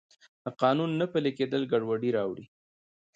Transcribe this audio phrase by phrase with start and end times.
[0.43, 2.45] د قانون نه پلی کیدل ګډوډي راوړي.